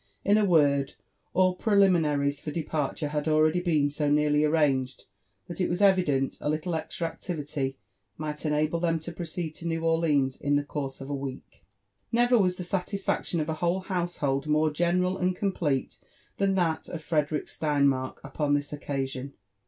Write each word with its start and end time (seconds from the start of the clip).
In 0.25 0.39
a 0.39 0.45
word, 0.45 0.93
all 1.35 1.53
preliminaries 1.53 2.39
for 2.39 2.49
departure 2.49 3.09
had 3.09 3.27
already 3.27 3.59
been 3.61 3.87
so 3.91 4.09
nearly 4.09 4.43
ar 4.43 4.49
ranged, 4.49 5.03
that 5.47 5.61
it 5.61 5.69
was 5.69 5.79
evident 5.79 6.39
a 6.41 6.49
little 6.49 6.73
extra 6.73 7.07
activity 7.07 7.77
might 8.17 8.43
enable 8.43 8.79
them 8.79 8.97
to 8.97 9.11
proceed 9.11 9.53
to 9.57 9.67
New 9.67 9.83
Orleans 9.85 10.41
in 10.41 10.55
the 10.55 10.63
course 10.63 11.01
of 11.01 11.09
a 11.11 11.13
week. 11.13 11.63
Never 12.11 12.35
was 12.39 12.55
the 12.55 12.63
satisfaction 12.63 13.39
of 13.39 13.47
a 13.47 13.53
whole 13.61 13.81
household 13.81 14.47
more 14.47 14.71
general 14.71 15.19
and 15.19 15.35
complete 15.35 15.99
than 16.37 16.55
that 16.55 16.89
of 16.89 17.03
Frederick 17.03 17.45
Steinmark 17.45 18.17
upon 18.23 18.55
this 18.55 18.73
occasion. 18.73 19.35